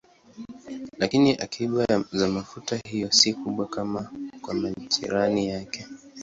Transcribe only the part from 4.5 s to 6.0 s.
majirani yake.